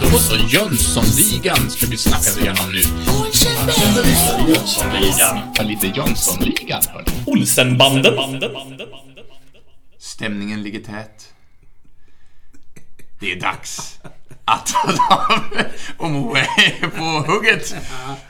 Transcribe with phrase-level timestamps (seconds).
[0.00, 2.80] Då så, Jönssonligan ska vi snacka igenom nu.
[4.48, 5.38] Jönssonligan.
[5.56, 7.10] Ja, lite Jönssonligan, hörni.
[7.26, 8.14] Olsenbanden.
[9.98, 11.28] Stämningen ligger tät.
[13.20, 13.98] Det är dags
[14.44, 14.74] att
[15.98, 17.74] och Moe är på hugget.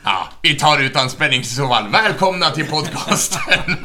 [0.05, 1.89] Ja, vi tar utan spänning i så fall.
[1.89, 3.77] Välkomna till podcasten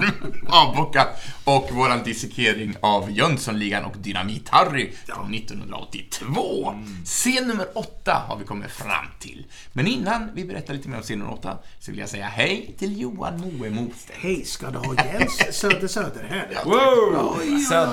[0.47, 1.07] Avbocka
[1.55, 6.75] och våran dissekering av Jönssonligan och Dynamit-Harry från 1982.
[7.05, 9.45] Scen nummer åtta har vi kommit fram till.
[9.73, 12.75] Men innan vi berättar lite mer om scen nummer åtta så vill jag säga hej
[12.79, 14.19] till Johan Moe Mostedt.
[14.19, 16.63] Hej ska du ha Jens Söder Söder här.
[16.65, 17.39] Wow!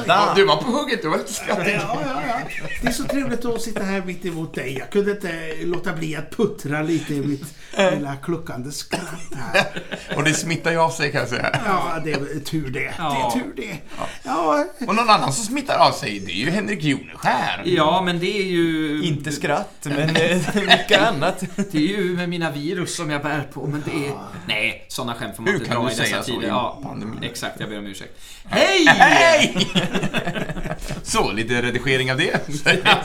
[0.07, 1.75] Ja, du var på hugget, du var lite skrattig.
[1.75, 2.69] Ja, ja, ja.
[2.83, 4.79] Det är så trevligt att sitta här mitt emot dig.
[4.79, 9.83] Jag kunde inte låta bli att puttra lite i mitt lilla kluckande skratt här.
[10.17, 11.61] Och det smittar ju av sig kan jag säga.
[11.67, 12.81] Ja, det är tur det.
[12.81, 13.77] Det är tur det.
[14.25, 17.63] Ja, Och någon annan som smittar av sig, det är ju Henrik Joneskär.
[17.65, 19.03] Ja, men det är ju...
[19.05, 21.43] Inte skratt, men eh, mycket annat.
[21.57, 24.13] Det är ju med mina virus som jag bär på, men det är...
[24.49, 26.45] Nej, sådana skämt får man Hur inte kan dra du i dessa säga så tider.
[26.47, 27.23] i Ja, pandemin?
[27.23, 27.61] exakt.
[27.61, 28.21] Jag ber om ursäkt.
[28.45, 28.85] Hej!
[28.87, 29.57] Hej!
[31.03, 32.41] Så, lite redigering av det.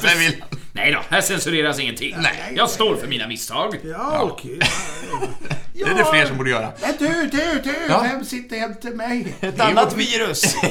[0.02, 0.44] Sen vill...
[0.73, 2.16] Nej då, här censureras ingenting.
[2.19, 2.53] Nej.
[2.56, 3.75] Jag står för mina misstag.
[3.84, 4.59] ja okej.
[5.86, 6.72] Det är det fler som borde göra.
[6.82, 7.76] Men du, du, du!
[7.90, 8.00] Ja.
[8.12, 9.36] Vem sitter jämte mig?
[9.42, 10.56] Ett annat virus.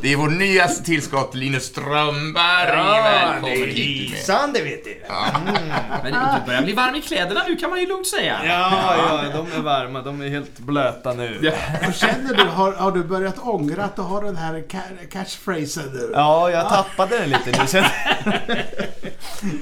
[0.00, 3.02] Det är vår nyaste tillskott, Linus Strömberg.
[3.02, 4.10] Välkommen hit.
[4.10, 4.20] med.
[4.20, 4.96] San, det vet du.
[6.02, 8.36] Men du börjar bli varm i kläderna nu kan man ju lugnt säga.
[8.46, 10.02] Ja, ja, de är varma.
[10.02, 11.52] De är helt blöta nu.
[11.88, 15.84] Och känner du, har, har du börjat ångra att du har den här ca- catchphrasen
[15.92, 16.10] nu?
[16.14, 17.84] Ja, jag tappade den lite nu sen.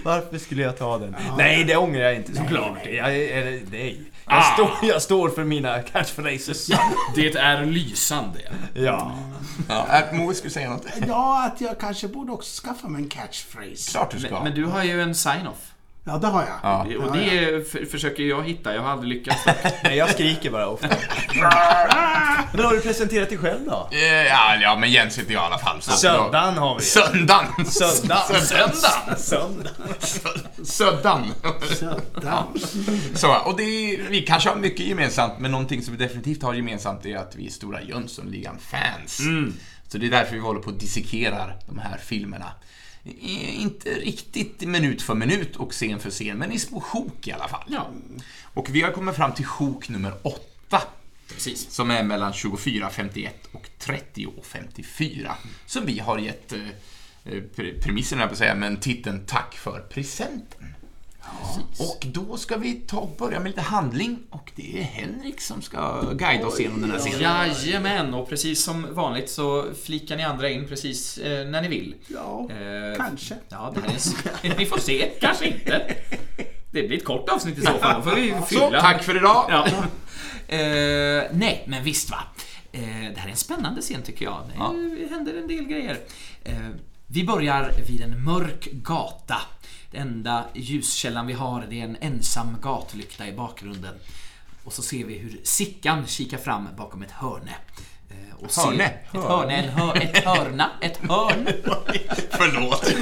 [0.04, 1.16] Varför skulle jag ta den?
[1.38, 2.78] Nej, det ångrar jag inte såklart.
[2.86, 4.00] Jag, är, nej.
[4.28, 4.42] Jag, Ah.
[4.42, 6.66] står, jag står för mina catchphrases.
[7.14, 8.40] Det är lysande.
[8.74, 9.12] Ja.
[9.68, 10.86] Ja, äh, Moe skulle säga något.
[11.08, 13.90] Ja, att jag kanske borde också skaffa mig en catchphrase.
[13.90, 14.30] Klart du ska.
[14.34, 15.72] Men, men du har ju en sign-off.
[16.08, 16.58] Ja, det har jag.
[16.62, 16.86] Ja.
[17.06, 18.74] Och det är, f- försöker jag hitta.
[18.74, 19.40] Jag har aldrig lyckats.
[19.84, 20.88] Nej, jag skriker bara ofta.
[22.52, 23.88] Men har du presenterat dig själv då?
[23.92, 25.82] Eh, Ja, ja, men Jens heter jag i alla fall.
[25.82, 26.82] Så Söndagen har vi.
[26.84, 27.66] Söndagen.
[27.66, 28.40] Söndagen.
[28.46, 29.16] Söndagen.
[29.18, 29.70] Söndag.
[30.64, 31.24] Söndagen.
[31.76, 32.44] Söta.
[33.14, 37.06] Så, och det vi kanske har mycket gemensamt, men någonting som vi definitivt har gemensamt
[37.06, 39.20] är att vi är stora Jönssonligan-fans.
[39.88, 42.52] Så det är därför vi håller på att dissekerar de här filmerna.
[43.20, 47.48] Inte riktigt minut för minut och scen för scen, men i små sjok i alla
[47.48, 47.64] fall.
[47.68, 47.90] Ja,
[48.44, 50.82] Och vi har kommit fram till sjok nummer åtta,
[51.28, 51.70] precis.
[51.70, 55.30] som är mellan 24.51 och 30.54.
[55.66, 56.58] Som vi har gett eh,
[57.24, 60.74] pre- premissen, här på att säga, men titeln Tack för presenten.
[61.78, 65.62] Och då ska vi ta och börja med lite handling och det är Henrik som
[65.62, 67.20] ska guida oss igenom den här scenen.
[67.20, 71.94] Jajamän, och precis som vanligt så flikar ni andra in precis eh, när ni vill.
[72.06, 73.34] Ja, Eh, kanske.
[73.48, 73.88] Ja, det här
[74.52, 75.94] är Ni får se, kanske inte.
[76.70, 78.02] Det blir ett kort avsnitt i så fall.
[78.04, 78.80] Då får vi Så, fylla.
[78.80, 79.46] tack för idag!
[79.50, 79.66] Ja.
[80.48, 82.18] Eh, nej, men visst va.
[82.72, 82.80] Eh,
[83.14, 84.42] det här är en spännande scen tycker jag.
[84.48, 84.74] Det Ja.
[85.10, 85.98] händer en del grejer.
[86.44, 86.54] Eh,
[87.06, 89.36] vi börjar vid en mörk gata.
[89.96, 93.94] Enda ljuskällan vi har det är en ensam gatlykta i bakgrunden.
[94.64, 97.54] Och så ser vi hur Sickan kikar fram bakom ett hörne.
[98.10, 98.84] Eh, och ser- Hörne?
[98.84, 101.48] Ett hörne, en hör, ett hörna, ett hörn.
[102.30, 102.92] Förlåt.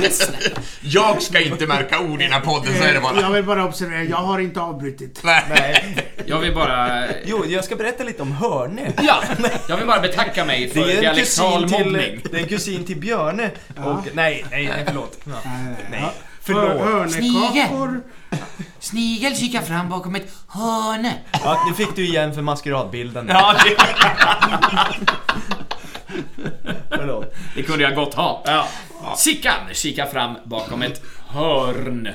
[0.83, 3.21] Jag ska inte märka ord i den här podden, så är det bara.
[3.21, 5.21] Jag vill bara observera, jag har inte avbrutit.
[5.25, 5.97] Nej.
[6.27, 7.05] Jag vill bara...
[7.25, 8.93] Jo, jag ska berätta lite om Hörne.
[9.03, 9.23] Ja,
[9.69, 12.21] jag vill bara betacka mig för Det är en dialektal kusin till, mobbning.
[12.31, 13.51] det är en kusin till Björne.
[13.77, 15.19] Och, nej, nej, nej, förlåt.
[15.25, 15.33] Ja.
[15.91, 16.13] Nej, Hör-
[16.45, 16.81] förlåt.
[16.81, 18.03] Hörnekakor.
[18.79, 21.15] Snigel kikar fram bakom ett hörne.
[21.33, 23.29] Ja, nu fick du igen för maskeradbilden.
[23.29, 23.77] Ja, det,
[26.89, 27.35] Förlåt.
[27.55, 28.43] det kunde jag gott ha.
[28.47, 28.69] Ja.
[29.17, 32.09] Sickan kikar fram bakom ett hörn.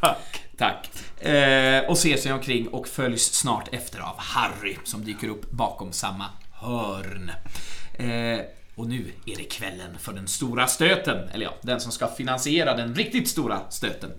[0.00, 0.42] Tack.
[0.58, 0.90] Tack.
[1.26, 5.92] Eh, och ser sig omkring och följs snart efter av Harry som dyker upp bakom
[5.92, 7.30] samma hörn.
[7.98, 8.40] Eh,
[8.78, 12.76] och nu är det kvällen för den stora stöten, eller ja, den som ska finansiera
[12.76, 14.10] den riktigt stora stöten.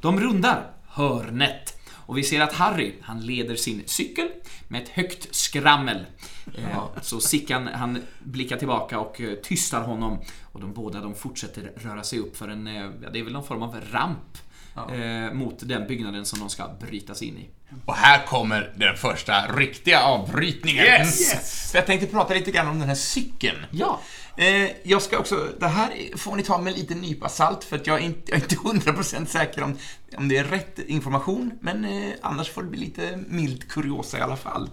[0.00, 1.80] De rundar hörnet.
[2.06, 4.28] Och vi ser att Harry, han leder sin cykel
[4.68, 6.06] med ett högt skrammel.
[6.54, 10.18] Eh, så Sickan, han blickar tillbaka och eh, tystar honom.
[10.52, 13.32] Och de båda de fortsätter röra sig upp för en, eh, ja, det är väl
[13.32, 14.38] någon form av ramp
[14.76, 17.48] eh, mot den byggnaden som de ska bryta sig in i.
[17.84, 20.84] Och här kommer den första riktiga avbrytningen.
[20.84, 21.70] Yes!
[21.70, 23.58] För jag tänkte prata lite grann om den här cykeln.
[23.70, 24.00] Ja,
[24.36, 27.76] Eh, jag ska också, det här får ni ta med en liten nypa salt för
[27.76, 29.78] att jag är inte, jag är inte 100% säker om,
[30.16, 34.20] om det är rätt information, men eh, annars får det bli lite mild kuriosa i
[34.20, 34.70] alla fall.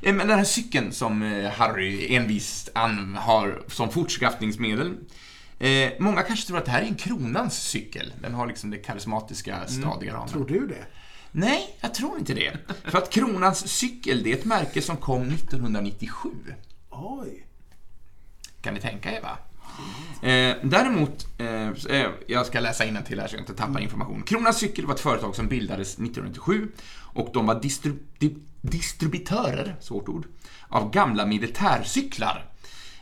[0.00, 1.22] Men den här cykeln som
[1.56, 2.70] Harry envist
[3.16, 4.94] har som fortskaffningsmedel.
[5.58, 8.12] Eh, många kanske tror att det här är en kronans cykel.
[8.22, 10.28] Den har liksom det karismatiska, stadiga ramen.
[10.28, 10.86] Tror du det?
[11.32, 12.56] Nej, jag tror inte det.
[12.84, 16.28] För att kronans cykel, det är ett märke som kom 1997.
[16.90, 17.46] Oj.
[18.62, 19.38] Kan ni tänka er va?
[20.28, 21.68] Eh, däremot, eh,
[22.00, 24.22] eh, jag ska läsa till här så jag inte tappar information.
[24.22, 26.68] Kronans Cykel var ett företag som bildades 1997
[27.14, 30.26] och de var distri- di- distributörer, svårt ord,
[30.68, 32.50] av gamla militärcyklar.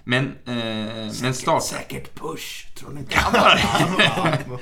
[0.05, 1.63] Men, eh, men start...
[1.63, 3.17] Säkert push, tror ni inte?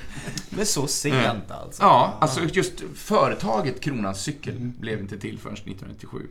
[0.51, 1.83] Men så sent alltså.
[1.83, 6.27] Ja, alltså just företaget Kronans Cykel blev inte till förrän 1997.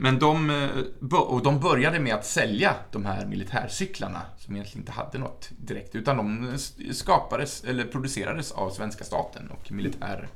[0.00, 4.92] Men de, eh, och de började med att sälja de här militärcyklarna som egentligen inte
[4.92, 6.58] hade något direkt, utan de
[6.92, 10.28] skapades, eller producerades av svenska staten och militär...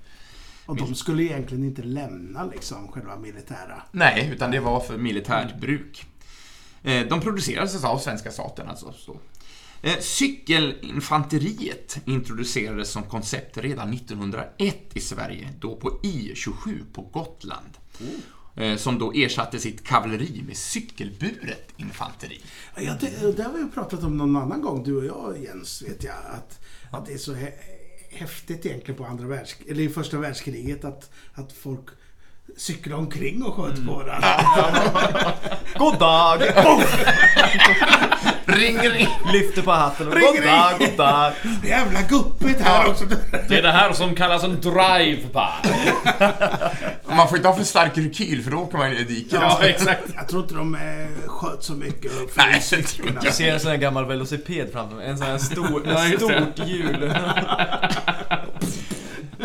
[0.67, 3.83] Och de skulle egentligen inte lämna liksom själva militära.
[3.93, 6.07] Nej, utan det var för militärt bruk.
[6.85, 8.93] Eh, De producerades av svenska staten alltså.
[8.93, 9.17] Så.
[9.83, 17.71] Eh, Cykelinfanteriet introducerades som koncept redan 1901 i Sverige, då på I27 på Gotland.
[18.57, 22.41] Eh, Som då ersatte sitt kavalleri med cykelburet infanteri.
[22.77, 26.05] Ja, det, det har vi pratat om någon annan gång, du och jag Jens, vet
[26.05, 26.15] jag.
[26.33, 26.61] Att,
[26.93, 27.53] att det är så hä-
[28.11, 31.85] häftigt egentligen på andra världsk eller i första världskriget att, att folk
[32.57, 34.29] cyklade omkring och sköt på varandra.
[35.79, 36.43] God dag!
[38.47, 39.09] Ring, ring!
[39.33, 41.33] Lyfter på hatten och Ring, god dag, god dag.
[41.65, 43.05] Jävla guppigt här också.
[43.49, 45.69] Det är det här som kallas en drive-by.
[47.17, 49.33] Man får inte ha för stark rekyl för då åker man i diket.
[49.33, 50.03] Ja, exakt.
[50.17, 50.81] Jag tror inte de eh,
[51.29, 52.13] sköt så mycket.
[52.35, 53.35] Nej, det tror Jag jag.
[53.35, 55.07] ser en sån här gammal velociped framför mig.
[55.07, 56.19] En sån här stor, det.
[56.19, 57.15] stort hjul.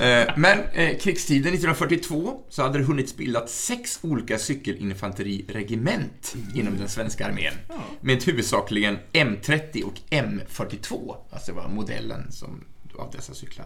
[0.02, 6.90] Eh, Men eh, krigstiden 1942 så hade det hunnit bildat sex olika cykelinfanteriregement inom den
[6.90, 7.54] svenska armén.
[8.02, 12.64] Med huvudsakligen M30 och M42, alltså det var modellen som,
[12.98, 13.66] av dessa cyklar.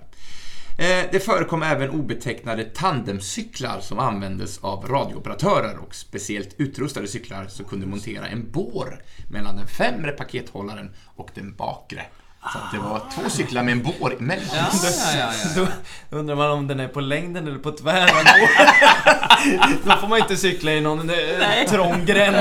[0.77, 7.65] Eh, Det förekom även obetecknade tandemcyklar som användes av radiooperatörer och speciellt utrustade cyklar som
[7.65, 12.05] kunde montera en bår mellan den främre pakethållaren och den bakre.
[12.41, 14.45] Så det var två cyklar med en bår emellan.
[14.53, 14.69] Ja,
[15.13, 15.31] ja, ja.
[16.09, 18.25] Då undrar man om den är på längden eller på tvären.
[19.83, 22.35] Då får man inte cykla i någon eh, trång gränd.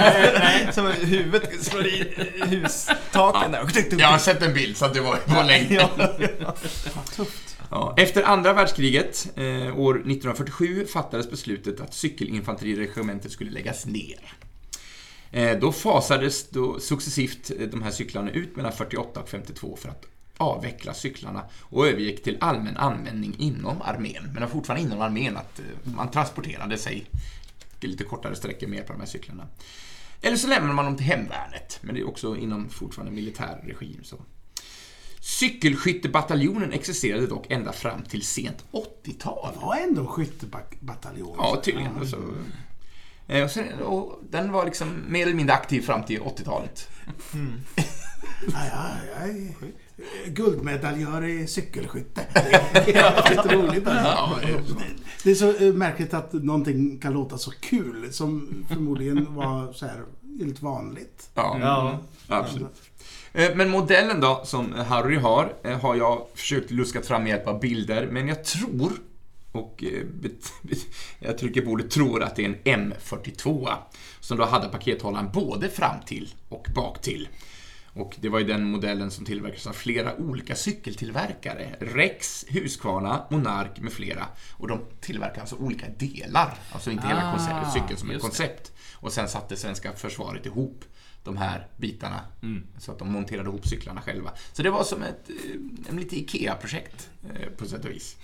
[0.72, 4.00] Som huvudet slår i hustaken där.
[4.00, 5.88] Jag har sett en bild så att det var på längden.
[7.70, 14.34] Ja, efter andra världskriget, eh, år 1947, fattades beslutet att cykelinfanteriregementet skulle läggas ner.
[15.32, 19.88] Eh, då fasades då successivt eh, de här cyklarna ut mellan 48 och 52 för
[19.88, 20.06] att
[20.36, 24.30] avveckla cyklarna och övergick till allmän användning inom armén.
[24.34, 27.06] Men fortfarande inom armén att eh, man transporterade sig
[27.80, 29.46] lite kortare sträckor med på de här cyklarna.
[30.22, 34.04] Eller så lämnar man dem till hemvärnet, men det är också inom fortfarande militär regim.
[34.04, 34.16] Så.
[35.20, 39.54] Cykelskyttebataljonen existerade dock ända fram till sent 80-tal.
[39.54, 41.34] Det var ändå skyttebataljon.
[41.38, 42.08] Ja, tydligen.
[42.08, 42.22] Så, eh,
[43.44, 46.88] och sen, och den var liksom mer eller mindre aktiv fram till 80-talet.
[48.52, 48.88] Ja, ja,
[49.20, 49.66] ja, ja.
[50.26, 52.20] Guldmedaljör i cykelskytte.
[52.72, 53.86] Det är lite roligt.
[53.86, 54.76] Alltså.
[55.24, 59.86] Det är så eh, märkligt att någonting kan låta så kul som förmodligen var så
[59.86, 60.02] här
[60.40, 61.30] helt vanligt.
[61.34, 61.98] Ja, Ja.
[62.28, 62.82] absolut.
[63.32, 67.46] Eh, Men modellen då, som Harry har, eh, har jag försökt luskat fram med hjälp
[67.46, 68.92] av bilder, men jag tror,
[69.52, 70.06] och eh,
[71.18, 73.74] jag trycker på ordet tror, att det är en M42
[74.20, 77.28] som då hade pakethållaren både fram till och bak till.
[77.92, 81.76] Och det var ju den modellen som tillverkades av flera olika cykeltillverkare.
[81.80, 84.26] Rex, Husqvarna, Monark med flera.
[84.52, 88.24] Och de tillverkar alltså olika delar, alltså inte hela Ah, koncept, cykeln som ett just
[88.24, 88.28] det.
[88.28, 88.72] koncept.
[88.94, 90.84] Och sen satte svenska försvaret ihop
[91.24, 92.66] de här bitarna Mm.
[92.78, 94.32] så att de monterade ihop cyklarna själva.
[94.52, 98.16] Så det var som ett eh, en lite IKEA-projekt eh, på sätt och vis.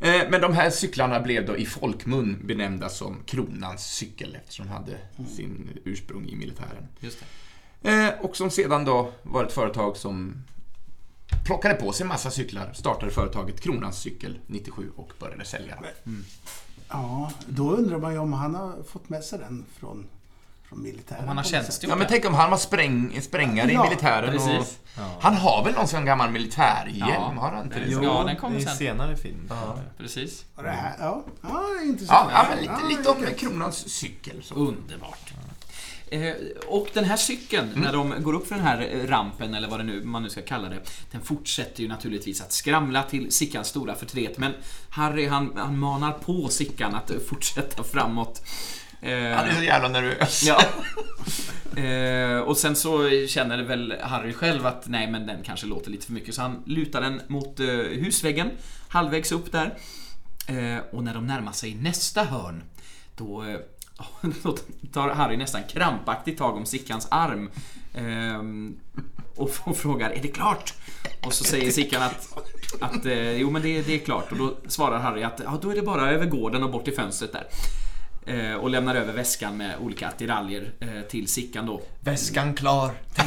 [0.00, 4.72] Eh, Men de här cyklarna blev då i folkmun benämnda som Kronans cykel eftersom de
[4.72, 4.98] hade
[5.36, 6.88] sin ursprung i militären.
[7.00, 7.18] Just
[7.82, 7.90] det.
[7.90, 10.42] Eh, Och som sedan då var ett företag som
[11.46, 15.84] plockade på sig massa cyklar, startade företaget Kronans cykel 97 och började sälja dem.
[16.88, 20.06] Ja, då undrar man ju om han har fått med sig den från,
[20.68, 21.22] från militären.
[21.22, 24.36] Om han har tjänstgjort Ja, men tänk om han var spräng, sprängare Ja, i militären.
[24.36, 24.78] Och, precis.
[25.20, 27.08] Han har väl någon sån gammal militärhjälm?
[27.08, 27.34] Ja.
[27.40, 27.86] Har han inte det?
[27.88, 28.04] Jo.
[28.04, 28.76] Ja, den kommer i sen.
[28.76, 29.52] senare film.
[29.98, 30.44] Precis.
[30.54, 32.30] Och det här, ja, ja, Ja, intressant.
[32.32, 33.34] ja, men lite, Ja, lite om.
[33.38, 34.42] Kronans cykel.
[34.42, 34.54] Så.
[34.54, 35.32] Underbart.
[36.10, 36.32] Eh,
[36.68, 39.80] och den här cykeln, när de går upp för den här eh, rampen, eller vad
[39.80, 43.68] det nu, man nu ska kalla det, den fortsätter ju naturligtvis att skramla till Sickans
[43.68, 44.38] stora förtret.
[44.38, 44.52] Men
[44.90, 48.42] Harry, han, han manar på Sickan att eh, fortsätta framåt.
[49.00, 50.42] Eh, Han är så jävla nervös.
[50.46, 50.62] Ja.
[51.76, 56.06] Eh, och sen så känner väl Harry själv att nej men den kanske låter lite
[56.06, 58.50] för mycket så han lutar den mot eh, husväggen
[58.88, 59.78] halvvägs upp där.
[60.46, 62.62] Eh, och när de närmar sig nästa hörn
[63.16, 63.58] då, eh,
[64.42, 64.56] då
[64.92, 67.50] tar Harry nästan krampaktigt tag om Sickans arm
[67.94, 68.42] eh,
[69.36, 70.74] och, och frågar är det klart?
[71.26, 72.38] Och så säger Sickan att,
[72.80, 75.70] att eh, jo men det, det är klart och då svarar Harry att ja, då
[75.70, 77.46] är det bara över gården och bort till fönstret där.
[78.28, 81.80] Eh, och lämnar över väskan med olika attiraljer eh, till Sickan då.
[82.00, 82.90] Väskan klar.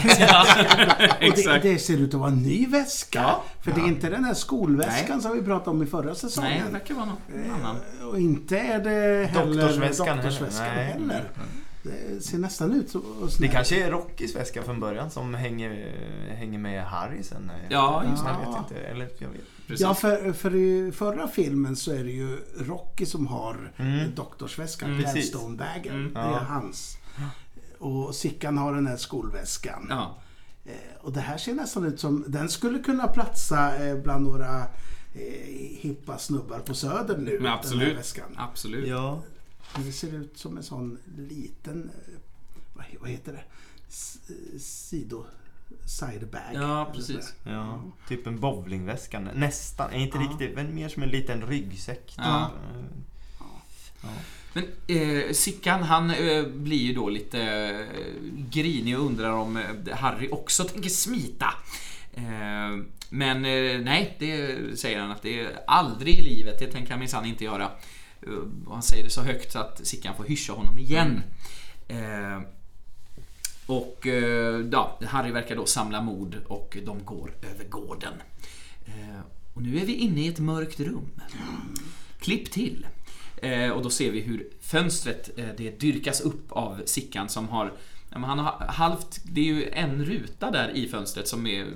[1.22, 3.20] Och det, det ser ut att vara en ny väska.
[3.22, 3.43] Ja.
[3.62, 5.22] För det är inte den här skolväskan Nej.
[5.22, 6.63] som vi pratade om i förra Nej, säsongen.
[6.67, 7.75] det verkar vara någon annan.
[8.01, 10.22] Eh, Och inte är det heller Doktorsväskan heller.
[10.24, 10.86] doktorsväskan Nej.
[10.86, 11.24] heller.
[11.83, 13.00] Det ser nästan ut så.
[13.00, 15.95] och Det kanske är Rockys väska från början som hänger,
[16.29, 17.51] hänger med Harry sen.
[17.69, 18.50] Ja, just Jag det.
[18.50, 18.75] vet inte.
[18.88, 19.41] Eller jag vet.
[19.67, 19.81] Precis.
[19.81, 24.15] Ja, för, för i förra filmen så är det ju Rocky som har Mm.
[24.15, 25.01] doktorsväskan, Mm.
[25.01, 25.93] Gladstone-bagen.
[25.95, 26.13] Mm.
[26.13, 26.39] Det Ja.
[26.39, 26.97] är hans.
[27.79, 29.88] Och Sickan har den här skolväskan.
[29.89, 30.17] Ja,
[30.65, 30.71] Eh,
[31.05, 34.59] Och det här ser nästan ut som, den skulle kunna platsa eh, bland några
[35.15, 37.23] eh, hippa snubbar på Söder nu.
[37.23, 37.97] men Den här absolut.
[37.97, 38.25] väskan.
[38.38, 38.88] Absolut.
[38.88, 39.21] Ja.
[39.75, 42.13] Det ser ut som en sån liten, eh,
[42.73, 43.43] vad, he- vad heter det?
[44.33, 45.25] Eh, Sido...
[45.85, 46.41] Sidebag.
[46.53, 47.33] Ja, precis.
[47.43, 49.19] Ja, typ en bowlingväska.
[49.19, 50.23] Nästan, inte Ja.
[50.29, 52.05] riktigt, men mer som en liten ryggsäck.
[52.07, 52.17] typ.
[52.17, 52.51] Ja.
[54.01, 54.09] Ja.
[54.53, 58.03] Men eh, Sickan han eh, blir ju då lite eh,
[58.49, 61.53] grinig och undrar om eh, Harry också tänker smita.
[62.13, 62.77] Eh,
[63.09, 66.99] men eh, nej, det säger han att det är aldrig i livet, det tänker han
[66.99, 67.71] minsann inte göra.
[68.27, 71.23] Eh, och han säger det så högt så att Sickan får hyscha honom igen.
[71.87, 72.41] Eh,
[73.65, 78.13] och eh, ja, Harry verkar då samla mod och de går över gården.
[78.85, 79.19] Eh,
[79.53, 81.21] och nu är vi inne i ett mörkt rum.
[82.19, 82.87] Klipp till.
[83.37, 87.73] Eh, och då ser vi hur fönstret eh, det dyrkas upp av Sickan som har
[88.13, 91.67] han har halvt, det är ju en ruta där i fönstret som är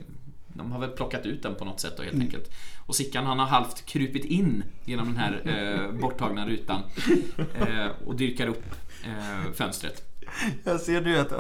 [0.57, 2.51] de har väl plockat ut den på något sätt då helt enkelt.
[2.86, 6.82] Och Sickan han har halvt krupit in genom den här eh, borttagna rutan
[7.60, 8.63] eh, och dyrkar upp
[9.04, 10.01] eh, fönstret.
[10.63, 11.32] Jag ser du att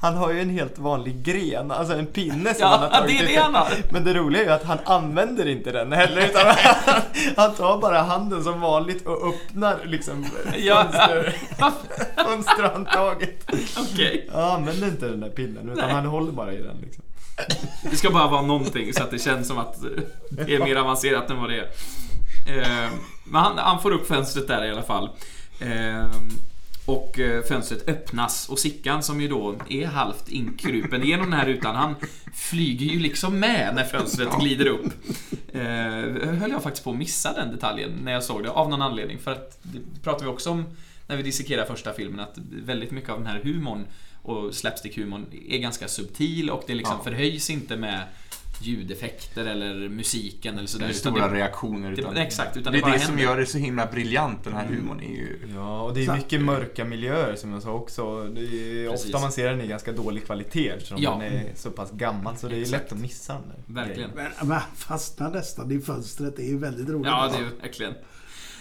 [0.00, 3.18] han har ju en helt vanlig gren, alltså en pinne som Ja, han har tagit
[3.18, 3.68] det är det han har.
[3.92, 7.02] Men det roliga är ju att han använder inte den heller utan han,
[7.36, 10.26] han tar bara handen som vanligt och öppnar liksom
[10.58, 10.82] Ja.
[10.82, 11.36] fönster,
[12.24, 13.50] fönsterhandtaget.
[13.78, 14.28] Okej.
[14.32, 15.94] Han använder inte den där pinnen utan Nej.
[15.94, 17.04] han håller bara i den liksom.
[17.90, 19.76] Det ska bara vara någonting så att det känns som att
[20.30, 21.68] det är mer avancerat än vad det är.
[22.58, 22.90] Eh,
[23.24, 25.10] Men han, han får upp fönstret där i alla fall.
[25.60, 26.06] Eh,
[26.86, 31.46] Och eh, fönstret öppnas och Sickan som ju då är halvt inkrupen genom den här
[31.46, 31.94] rutan, han
[32.34, 34.86] flyger ju liksom med när fönstret glider upp.
[35.52, 35.60] Eh,
[36.38, 39.18] höll jag faktiskt på att missa den detaljen när jag såg det, av någon anledning.
[39.18, 40.64] För att det pratar vi också om
[41.06, 43.86] när vi dissekerar första filmen, att väldigt mycket av den här humorn
[44.28, 47.04] och slapstick-humorn är ganska subtil och det liksom Ja.
[47.04, 48.02] förhöjs inte med
[48.60, 50.84] ljudeffekter eller musiken eller sådär.
[50.84, 51.90] Eller stora det- reaktioner.
[51.90, 54.44] det- Utan exakt, utan det det är bara det som gör det så himla briljant,
[54.44, 55.00] den här humorn.
[55.00, 55.38] Är ju...
[55.54, 58.24] Ja, och det är Så- mycket mörka miljöer som jag sa också.
[58.24, 58.40] Det
[58.84, 61.10] är ofta man ser den i ganska dålig kvalitet eftersom Ja.
[61.10, 62.82] den är så pass gammal så det är Exakt.
[62.84, 64.10] lätt att missa den där Verkligen.
[64.14, 66.36] Men man fastnar nästan i fönstret.
[66.36, 67.06] Det är ju väldigt roligt.
[67.06, 67.94] Ja, det är ju verkligen.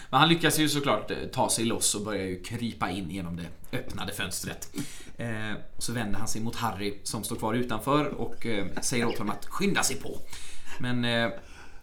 [0.10, 3.36] Men han lyckas ju såklart eh, ta sig loss och börjar ju krypa in genom
[3.36, 4.70] det öppnade fönstret.
[5.18, 9.06] Eh, och så vänder han sig mot Harry som står kvar utanför och eh, säger
[9.06, 10.18] åt honom att skynda sig på.
[10.80, 11.30] Men eh,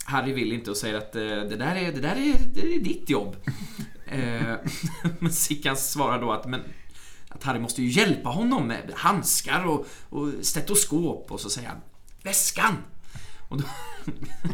[0.05, 2.81] Harry vill inte och säger att eh, det där är, det där är, det är
[2.81, 3.37] ditt jobb.
[4.07, 4.55] Eh,
[5.19, 6.61] men Sickan svarar då att men,
[7.29, 11.81] att Harry måste ju hjälpa honom med handskar och, och stetoskop och så säger han
[12.23, 12.76] Väskan!
[13.52, 13.64] Och då,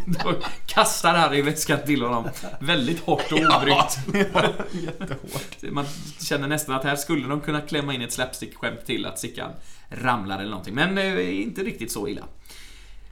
[0.25, 0.35] då
[0.67, 2.29] kastar Harry väskan till honom
[2.61, 3.99] väldigt hårt och obrytt.
[4.73, 5.63] Jättehårt.
[5.63, 5.85] Man
[6.21, 9.51] känner nästan att här skulle de kunna klämma in ett slapstick-skämt till att Sickan
[9.89, 10.75] ramlar eller någonting.
[10.75, 12.25] Men eh, inte riktigt så illa.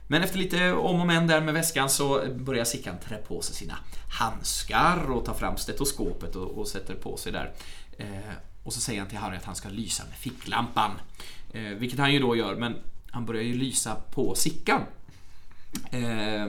[0.07, 3.55] Men efter lite om och men där med väskan så börjar Sickan trä på sig
[3.55, 3.77] sina
[4.19, 7.51] handskar och ta fram stetoskopet och, och sätter på sig där.
[7.97, 10.91] Eh, och så säger han till Harry att han ska lysa med ficklampan.
[11.53, 12.75] Eh, vilket han ju då gör, men
[13.11, 14.81] han börjar ju lysa på Sickan.
[15.91, 16.47] Eh,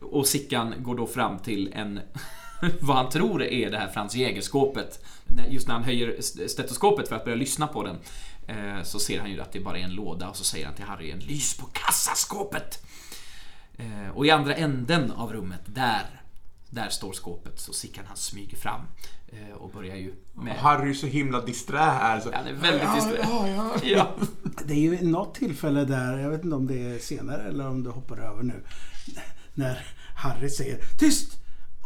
[0.00, 2.00] och Sickan går då fram till en
[2.80, 5.04] vad han tror är det här Franz Jägerskåpet.
[5.48, 7.96] Just när han höjer stetoskopet för att börja lyssna på den
[8.48, 10.74] eh, så ser han ju att det bara är en låda och så säger han
[10.74, 12.84] till Harry en lys på kassaskåpet.
[13.78, 16.22] Eh, Och i andra änden av rummet, där,
[16.70, 17.60] där står skåpet.
[17.60, 18.80] Så Sickan han smyger fram
[19.28, 20.56] eh, och börjar ju med...
[20.56, 22.20] Harry är så himla disträ här.
[22.20, 22.32] Så...
[22.34, 23.18] Han är väldigt disträ.
[23.22, 23.88] Ja, ja, ja.
[23.88, 24.26] Ja.
[24.64, 27.82] Det är ju något tillfälle där, jag vet inte om det är senare eller om
[27.82, 28.64] du hoppar över nu,
[29.54, 29.86] när
[30.16, 31.32] Harry säger Tyst!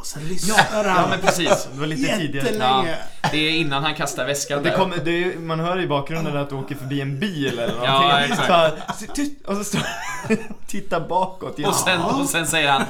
[0.01, 1.03] Och sen lyssnar han.
[1.03, 1.69] Ja, men precis.
[1.73, 2.57] Det var lite tidigare.
[2.59, 2.85] Ja,
[3.31, 6.49] det är innan han kastar väskan Det kommer, det är, man hör i bakgrunden att
[6.49, 7.89] du åker förbi en bil eller någonting.
[7.89, 9.01] Ja, exakt.
[9.01, 9.83] Så och så står
[10.67, 11.59] tittar bakåt.
[11.67, 12.85] Och sen, och sen säger han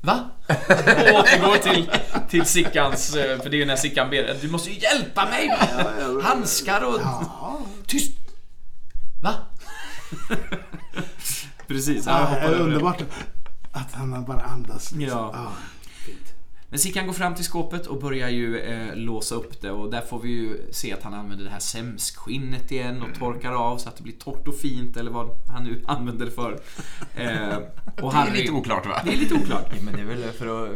[0.00, 0.30] Va?
[0.48, 1.90] Och återgår till,
[2.30, 5.58] till Sickans, eh, för det är ju när Sickan ber Du måste ju hjälpa mig
[6.22, 7.00] handskar och...
[7.02, 8.25] Ja, Tyst!
[9.26, 9.34] Va?
[11.66, 13.02] Precis, jag ja, hoppar det är underbart
[13.72, 14.92] att han bara andas.
[14.92, 15.18] liksom.
[15.18, 15.52] Ja.
[16.06, 16.32] fint.
[16.68, 20.00] Men Sickan går fram till skåpet och börjar ju eh, låsa upp det och där
[20.00, 23.88] får vi ju se att han använder det här sämskskinnet igen och torkar av så
[23.88, 26.52] att det blir torrt och fint eller vad han nu använder det för.
[27.14, 27.56] Eh,
[28.04, 29.00] och Det är lite oklart va?
[29.04, 29.72] Det är lite oklart.
[29.82, 30.70] Men det är väl för att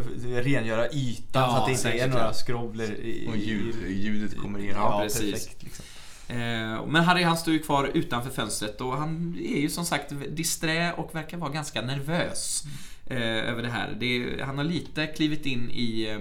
[0.45, 2.13] rengöra ytan Ja, så att det inte är ja.
[2.15, 3.29] några skrovlor i...
[3.31, 4.67] Och ljud, ljudet kommer in.
[4.69, 5.01] Ja, Ja.
[5.03, 5.33] precis.
[5.33, 5.63] perfekt.
[5.63, 5.85] Liksom.
[6.31, 10.13] Eh, Men Harry han står ju kvar utanför fönstret och han är ju som sagt
[10.29, 12.65] disträ och verkar vara ganska nervös
[13.07, 13.21] eh,
[13.51, 13.97] över det här.
[14.01, 16.19] Det är, han har lite klivit in i eh,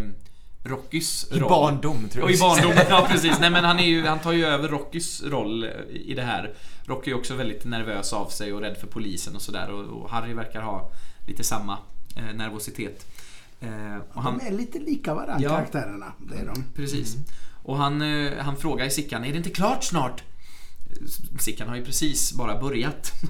[0.70, 1.50] Rockys I roll.
[1.50, 2.24] barndom tror jag.
[2.24, 3.40] Och i barndom, ja precis.
[3.40, 6.54] Nej men han, är ju, han tar ju över Rockys roll eh, i det här.
[6.86, 9.70] Rocky är också väldigt nervös av sig och rädd för polisen och sådär.
[9.72, 10.92] Och, och Harry verkar ha
[11.28, 11.78] lite samma
[12.16, 13.06] eh, nervositet.
[13.62, 15.50] Eh, och han, De är lite lika varandra, Ja.
[15.50, 16.14] karaktärerna.
[16.18, 16.64] Det är de.
[16.76, 17.16] Precis.
[17.64, 20.24] Och han, eh, han frågar i Sickan, är det inte klart snart?
[21.40, 23.12] Sickan har ju precis bara börjat.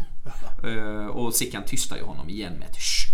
[0.63, 3.07] Eh, och Sickan tystar ju honom igen med ett sh.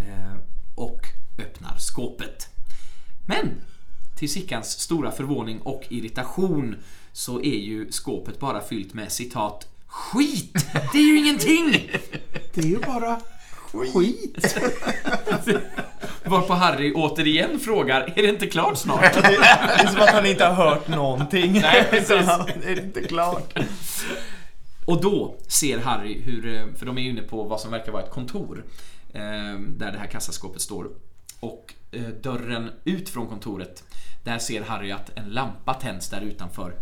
[0.00, 0.36] Eh,
[0.74, 1.00] Och
[1.38, 2.48] öppnar skåpet.
[3.26, 3.60] Men
[4.16, 6.76] till Sickans stora förvåning och irritation
[7.12, 10.66] så är ju skåpet bara fyllt med citat Skit!
[10.92, 11.72] Det är ju ingenting!
[12.54, 13.20] Det är ju bara
[13.86, 14.56] skit.
[16.24, 19.00] Varpå Harry återigen frågar, är det inte klart snart?
[19.14, 21.52] Det är som att han inte har hört någonting.
[21.52, 22.08] Nej, precis.
[22.08, 23.58] Så han- Det är inte klart.
[24.84, 28.02] Och då ser Harry hur, eh, för de är inne på vad som verkar vara
[28.02, 28.64] ett kontor
[29.12, 29.20] eh,
[29.68, 30.88] där det här kassaskåpet står.
[31.40, 33.84] Och eh, dörren ut från kontoret,
[34.24, 36.72] där ser Harry att en lampa tänds där utanför.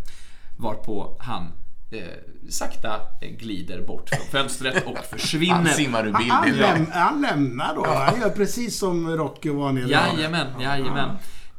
[0.57, 1.51] Varpå han
[1.91, 2.01] eh,
[2.49, 5.65] sakta glider bort från fönstret och Han försvinner.
[5.65, 6.73] simmar ur Han, han, bilden.
[6.75, 7.85] läm, han lämnar då.
[7.87, 11.09] Han gör precis som Rocky var nere Jajamän, jajamän.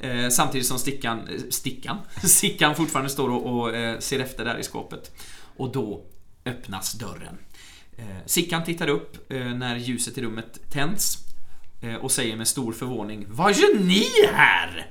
[0.01, 4.59] Eh, samtidigt som stickan, eh, stickan, stickan fortfarande står och, och eh, ser efter där
[4.59, 5.13] i skåpet.
[5.57, 6.05] Och då
[6.45, 7.39] öppnas dörren.
[7.97, 11.19] Eh, Sickan tittar upp eh, när ljuset i rummet tänds
[11.83, 14.87] eh, och säger med stor förvåning Vad gör ni här?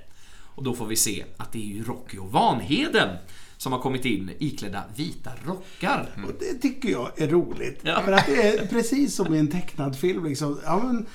[0.56, 3.18] Och då får vi se att det är ju Rocky och Vanheden
[3.58, 6.10] som har kommit in iklädda vita rockar.
[6.28, 7.80] Och det tycker jag är roligt.
[7.84, 8.02] Ja.
[8.06, 10.26] För att det är precis som i en tecknad film.
[10.26, 10.60] Liksom.
[10.66, 11.06] Ja, men,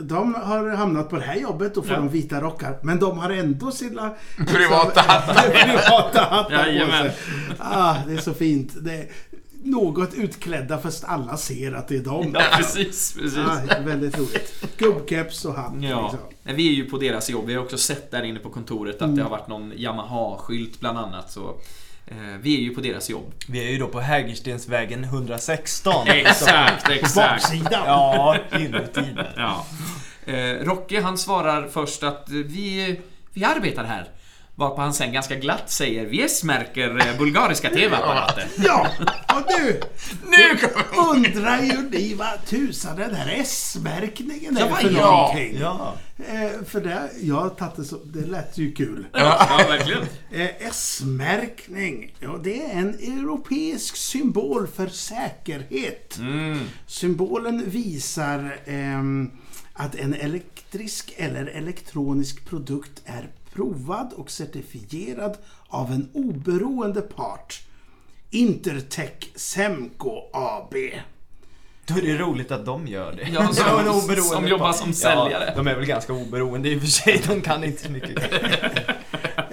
[0.00, 2.00] de har hamnat på det här jobbet och får Ja.
[2.00, 2.78] de vita rockar.
[2.82, 4.14] Men de har ändå sina
[4.46, 5.50] Privata hattar.
[5.50, 7.12] privata hattar på sig.
[7.58, 8.72] Ah, det är så fint.
[8.80, 9.08] Det är
[9.70, 12.30] något utklädda fast alla ser att det är dem.
[12.34, 13.38] Ja, precis, precis.
[13.38, 14.64] Ah, väldigt roligt.
[14.78, 15.72] Gubbkeps och hatt.
[15.80, 16.56] Ja, Liksom.
[16.56, 17.46] vi är ju på deras jobb.
[17.46, 20.98] Vi har också sett där inne på kontoret att det har varit någon Yamaha-skylt bland
[20.98, 21.30] annat.
[21.32, 21.48] Så,
[22.06, 23.32] eh, vi är ju på deras jobb.
[23.48, 26.06] Vi är ju då på Hägerstensvägen 116.
[26.08, 27.16] Exakt, På exakt.
[27.32, 27.82] baksidan.
[27.86, 29.00] Ja, inuti.
[29.36, 29.66] Ja.
[30.26, 33.00] Eh, Rocky han svarar först att vi,
[33.32, 34.08] vi arbetar här.
[34.58, 38.46] Varpå han sen ganska glatt säger vi S-märker eh, bulgariska TV-apparater.
[38.56, 38.86] Ja,
[39.36, 39.80] och du!
[40.24, 45.10] Nu kommer Undrar ju ni vad tusan den här S-märkningen är för ja.
[45.10, 45.58] någonting.
[45.60, 45.94] Ja.
[46.18, 49.06] Eh, för det, jag har tagit det så, det lät ju kul.
[49.12, 50.02] Ja, verkligen.
[50.32, 56.18] Eh, S-märkning, ja det är en europeisk symbol för säkerhet.
[56.86, 59.30] Symbolen visar ehm,
[59.72, 65.36] att en elektrisk eller elektronisk produkt är provad och certifierad
[65.68, 67.60] av en oberoende part.
[68.30, 70.74] Intertech Semco AB.
[71.86, 73.28] Då är det roligt att de gör det.
[73.32, 75.44] Ja, som- en oberoende som jobbar som säljare.
[75.46, 77.22] Ja, de är väl ganska oberoende i och för sig.
[77.28, 78.22] De kan inte så mycket.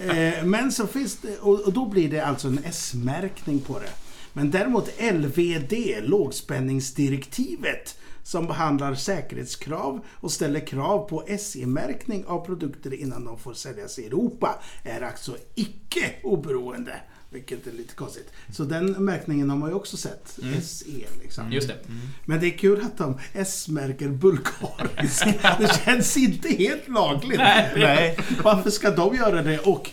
[0.10, 3.90] Eh, men så finns det, och, och då blir det alltså en S-märkning på det.
[4.34, 13.26] Men däremot LVD, lågspänningsdirektivet, som behandlar säkerhetskrav och ställer krav på SE-märkning av produkter innan
[13.26, 17.00] de får säljas i Europa, är alltså icke oberoende.
[17.30, 18.32] Vilket är lite konstigt.
[18.52, 20.40] Så den märkningen har man ju också sett.
[20.64, 21.52] SE liksom.
[21.52, 21.78] Just det.
[22.26, 25.58] Men det är kul att de S-märker bulgariska.
[25.60, 27.40] Det känns inte helt lagligt.
[27.76, 28.18] Nej.
[28.44, 29.92] Varför ska de göra det och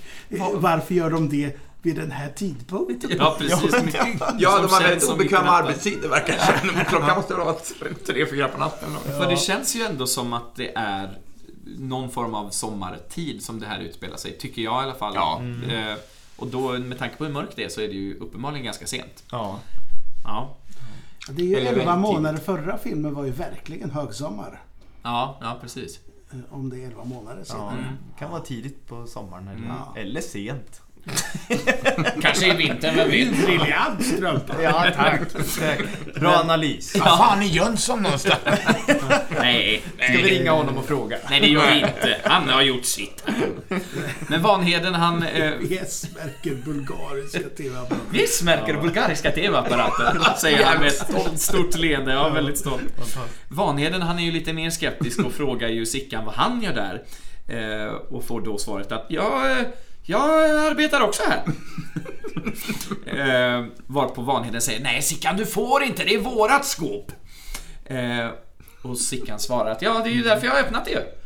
[0.55, 3.11] varför gör de det vid den här tidpunkten?
[3.19, 3.75] Ja, precis.
[4.39, 5.49] Ja, de obekväma mitt i natten.
[5.49, 6.85] arbetstider verkar det som.
[6.85, 7.55] Klockan måste vara
[8.07, 8.89] tre, fyra på natten.
[9.05, 11.19] För det känns ju ändå som att det är
[11.79, 15.13] någon form av sommartid som det här utspelar sig, tycker jag i alla fall.
[15.15, 15.43] Ja.
[15.75, 15.95] Eh,
[16.37, 18.87] Och då, med tanke på hur mörkt det är, så är det ju uppenbarligen ganska
[18.87, 19.25] sent.
[19.31, 19.59] Ja.
[20.25, 20.57] Ja,
[21.31, 22.39] Det är ju Eller 11 väldigt månader.
[22.39, 24.63] Förra filmen var ju verkligen högsommar.
[25.03, 26.01] ja, ja precis.
[26.33, 27.97] eh, om det är 11 månader Ja, senare.
[28.19, 30.01] kan vara tidigt på sommaren eller, Ja.
[30.01, 30.81] eller sent.
[32.23, 33.45] Kanske i vintern, vem vet?
[33.47, 34.63] Briljant strumpa!
[34.63, 35.21] Ja, tack.
[36.21, 36.95] Bra analys.
[36.97, 38.39] Vad fan är Jönsson någonstans?
[39.41, 41.17] Nej, Ska vi ringa honom och fråga?
[41.31, 42.17] Nej, det gör vi inte.
[42.25, 43.25] Han har gjort sitt.
[44.29, 45.23] Men Vanheden, han...
[45.23, 48.07] Eh, Yes, märker bulgariska tv-apparater.
[48.11, 52.13] Visst märker bulgariska TV-apparater, säger han med ett stort leende.
[52.13, 52.83] Ja, väldigt stolt.
[53.49, 57.03] Vanheden, han är ju lite mer skeptisk och frågar ju Sickan vad han gör där.
[57.49, 59.67] Eh, och får då svaret att ja, eh,
[60.03, 61.43] jag arbetar också här.
[63.07, 67.13] eh, varpå Vanheden säger nej Sickan, du får inte, det är vårat skåp.
[67.85, 68.29] Eh,
[68.83, 71.23] och Sickan svarar att ja, det är ju därför jag har öppnat det.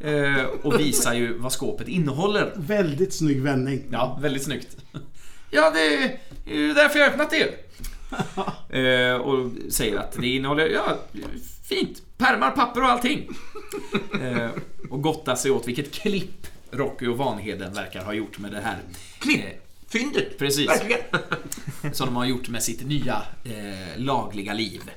[0.00, 2.52] Eh, och visar ju vad skåpet innehåller.
[2.56, 3.82] Väldigt snygg vändning.
[3.92, 4.76] Ja, väldigt snyggt.
[5.50, 7.48] Ja, det är ju därför jag har öppnat det.
[8.70, 10.98] Eh, och säger att det innehåller, ja,
[11.64, 12.02] fint.
[12.18, 13.28] Pärmar, papper och allting.
[14.22, 14.50] Eh,
[14.90, 18.78] och gottar sig åt vilket klipp Rocky och Vanheden verkar ha gjort med det här.
[19.18, 19.44] Klipp.
[19.44, 20.38] Eh.
[20.38, 20.68] Precis.
[20.68, 21.02] Verkligen.
[21.92, 24.90] som de har gjort med sitt nya eh, lagliga liv.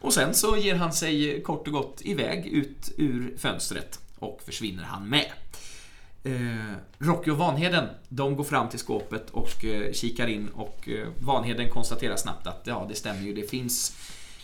[0.00, 4.82] Och sen så ger han sig kort och gott iväg ut ur fönstret och försvinner
[4.82, 5.32] han med.
[6.24, 11.08] Eh, Rocky och Vanheden, de går fram till skåpet och eh, kikar in och eh,
[11.18, 13.96] Vanheden konstaterar snabbt att ja, det stämmer ju, det finns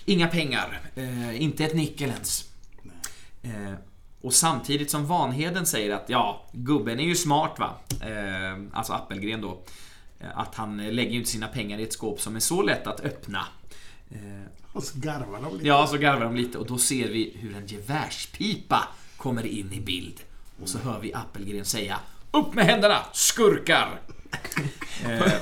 [0.05, 2.45] inga pengar, eh, inte ett nickel ens.
[4.27, 9.41] Och samtidigt som Vanheden säger att ja, gubben är ju smart va, eh, alltså Appelgren
[9.41, 9.63] då,
[10.21, 12.87] eh, att han lägger ju inte sina pengar i ett skåp som är så lätt
[12.87, 13.45] att öppna.
[14.11, 14.19] Eh,
[14.73, 15.67] Och så garvar de lite.
[15.67, 19.81] Ja, så garvar de lite och då ser vi hur en gevärspipa kommer in i
[19.81, 20.21] bild.
[20.63, 21.99] Och så hör vi Appelgren säga
[22.31, 23.89] Upp med händerna, skurkar!
[25.05, 25.33] eh,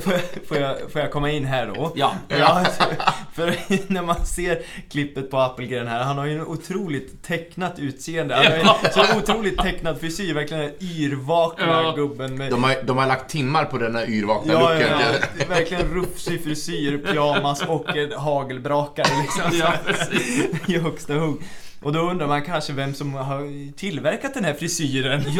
[0.48, 1.92] Får jag, får, jag, komma in här då?
[1.96, 2.64] ja, Ja,
[3.34, 3.54] för
[3.92, 8.34] när man ser klippet på Appelgren här, han har ju en otroligt tecknat utseende.
[8.34, 11.92] Han har ju en så otroligt tecknad frisyr, verkligen den här yrvakna Ja.
[11.96, 12.50] gubben med...
[12.50, 14.88] De har, de har lagt timmar på denna yrvakna Ja, ja, looken.
[15.38, 15.44] ja.
[15.44, 17.86] Är Verkligen rufsig frisyr, pyjamas och
[18.16, 19.58] hagelbrakare liksom.
[19.58, 20.44] ja precis.
[20.68, 21.42] I högsta hugg.
[21.82, 25.22] Och då undrar man kanske vem som har tillverkat den här frisyren.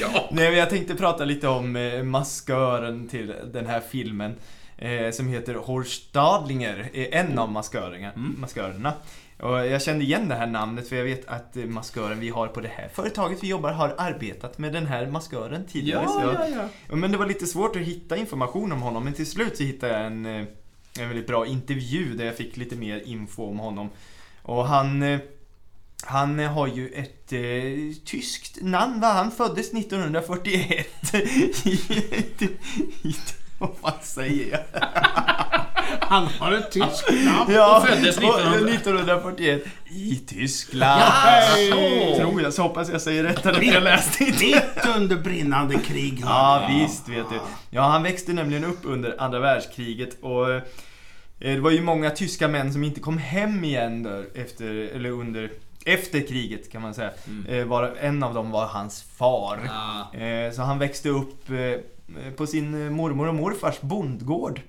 [0.00, 0.28] Ja!
[0.30, 4.34] Nej, men jag tänkte prata lite om eh, maskören till den här filmen.
[4.78, 8.92] Eh, som heter Horst Stadlinger, är en av maskörerna, maskörerna.
[9.38, 12.46] Och jag kände igen det här namnet för jag vet att eh, maskören vi har
[12.46, 16.08] på det här företaget vi jobbar har arbetat med den här maskören tidigare.
[16.08, 16.68] så jag, ja.
[16.88, 19.62] Ja, Men det var lite svårt att hitta information om honom, men till slut så
[19.62, 20.44] hittade jag en, eh,
[20.98, 23.90] en väldigt bra intervju där jag fick lite mer info om honom.
[24.42, 25.20] Och han, eh,
[26.04, 29.12] han har ju ett eh, tyskt namn, va?
[29.12, 31.18] Han föddes 1941 i,
[31.64, 31.78] i,
[33.02, 33.16] i,
[33.58, 34.82] vad fan säger jag?
[36.00, 37.40] Han har ett tyskt namn.
[37.76, 38.70] Och föddes och, 1900.
[38.74, 41.00] 1941 i Tyskland.
[41.00, 42.16] Jaså.
[42.16, 44.44] Tror jag, så hoppas jag säger rätt här, för jag läste inte.
[44.44, 46.18] Mitt under brinnande krig.
[46.22, 47.40] Ja, visst vet du.
[47.70, 50.62] Ja, han växte nämligen upp under andra världskriget och eh,
[51.38, 55.50] det var ju många tyska män som inte kom hem igen där efter, eller under,
[55.84, 57.10] efter kriget kan man säga.
[57.48, 59.58] Eh, Var, en av dem var hans far.
[60.12, 60.18] Ja.
[60.20, 61.46] Eh, Så han växte upp
[62.36, 64.60] på sin mormor och morfars bondgård.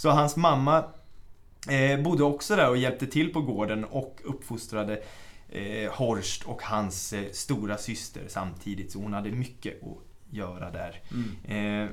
[0.00, 0.84] Så hans mamma
[1.68, 5.02] eh, bodde också där och hjälpte till på gården och uppfostrade
[5.48, 8.92] eh, Horst och hans eh, stora syster samtidigt.
[8.92, 9.98] Så hon hade mycket att
[10.30, 11.00] göra där.
[11.44, 11.88] Eh,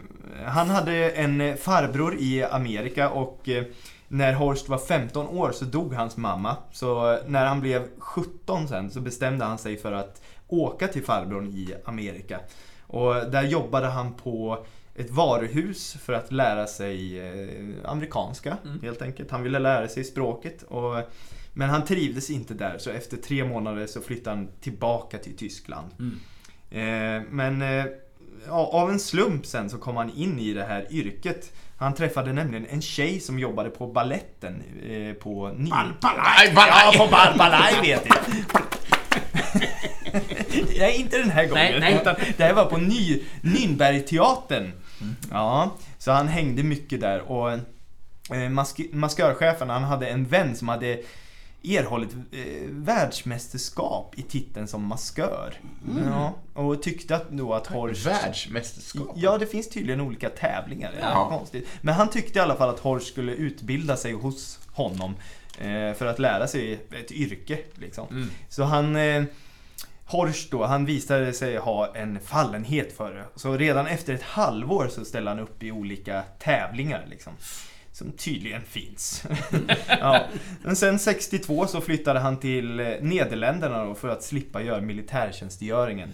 [0.45, 3.63] han hade en eh, farbror i Amerika och eh,
[4.07, 6.55] när Horst var 15 år så dog hans mamma.
[6.71, 11.03] Så eh, när han blev 17 sen så bestämde han sig för att åka till
[11.03, 12.39] farbrorn i Amerika.
[12.87, 14.65] Och där jobbade han på
[14.97, 19.31] ett varuhus för att lära sig eh, amerikanska helt enkelt.
[19.31, 20.63] Han ville lära sig språket.
[20.63, 20.95] Och,
[21.53, 25.91] men han trivdes inte där så efter tre månader så flyttade han tillbaka till Tyskland.
[26.69, 27.85] Eh, men eh,
[28.49, 31.51] av en slump sen så kom han in i det här yrket.
[31.77, 35.69] Han träffade nämligen en tjej som jobbade på balletten eh, på Ny...
[36.01, 36.23] Bara,
[36.67, 38.17] Ja, på Balbalaj vet jag.
[40.79, 41.65] Nej, inte den här gången.
[41.71, 42.01] Nej, nej.
[42.01, 43.23] Utan det här var på Ny,
[44.99, 45.15] Nürnbergteatern.
[45.31, 50.67] Ja, så han hängde mycket där och eh, mask- maskörchefen han hade en vän som
[50.67, 51.01] hade
[51.63, 55.53] erhållit eh, världsmästerskap i titeln som maskör.
[56.05, 58.05] Ja, och tyckte att då att Horst...
[58.05, 59.11] Världsmästerskap.
[59.15, 60.93] Ja, det finns tydligen olika tävlingar.
[61.01, 61.29] Ja.
[61.29, 61.67] konstigt.
[61.81, 65.15] Men han tyckte i alla fall att Horst skulle utbilda sig hos honom
[65.59, 67.59] eh, för att lära sig ett yrke.
[67.75, 68.29] Liksom.
[68.49, 68.95] Så han...
[68.95, 69.23] Eh,
[70.07, 73.25] Horst då, han visade sig ha en fallenhet för det.
[73.35, 77.05] Så redan efter ett halvår så ställde han upp i olika tävlingar.
[77.09, 77.33] Liksom.
[77.91, 79.23] som tydligen finns.
[79.87, 80.25] ja.
[80.63, 86.13] Men sen 62 så flyttade han till eh, Nederländerna då för att slippa göra militärtjänstgöringen.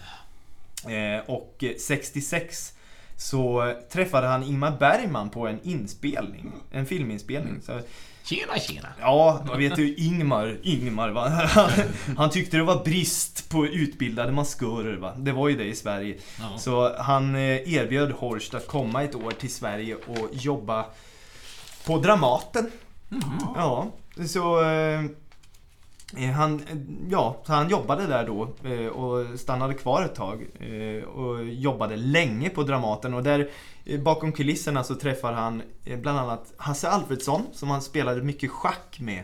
[0.88, 2.74] Eh, och 66
[3.18, 7.62] så träffade han Ingmar Bergman på en inspelning, en filminspelning.
[7.62, 7.80] Så,
[8.24, 8.88] Tjena, tjena.
[9.00, 11.30] ja, jag vet ju Ingmar, Ingmar va?
[11.30, 11.70] Han,
[12.18, 15.14] han tyckte det var brist på utbildade maskörer va?
[15.18, 16.18] Det var ju det i Sverige.
[16.40, 16.58] Ja.
[16.58, 20.86] Så han eh, erbjöd Horst att komma ett år till Sverige och jobba
[21.86, 22.72] på Dramaten.
[23.56, 23.92] Ja,
[24.28, 25.02] så eh,
[26.18, 26.78] han, eh,
[27.10, 31.96] ja, så han jobbade där då eh, och stannade kvar ett tag eh, och jobbade
[31.96, 33.50] länge på Dramaten och där
[33.86, 38.52] eh, bakom kulisserna så träffar han eh, bland annat Hasse Alfredsson som han spelade mycket
[38.52, 39.24] schack med.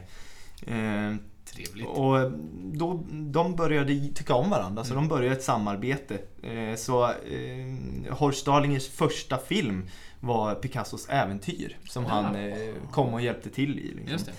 [0.67, 1.15] Eh,
[1.53, 1.87] Trevligt.
[1.87, 2.31] och
[2.73, 6.17] då, de började tycka om varandra, så de började ett samarbete.
[6.43, 13.21] Eh, så eh, Horst Dahlingers första film var Picassos Äventyr, som han eh, kom och
[13.21, 13.93] hjälpte till i.
[13.93, 14.33] Liksom.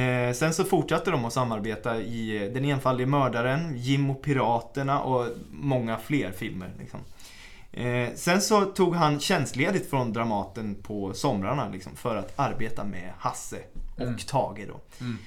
[0.00, 5.00] Eh, sen så fortsatte de att samarbeta i eh, Den enfaldige mördaren, Jim och Piraterna
[5.02, 6.70] och många fler filmer.
[6.78, 7.00] Liksom.
[7.72, 13.12] Eh, sen så tog han tjänstledigt från Dramaten på somrarna liksom, för att arbeta med
[13.18, 13.58] Hasse
[13.96, 14.16] och Mm.
[14.18, 14.66] Tage.
[14.68, 14.80] Då.
[15.04, 15.18] Mm.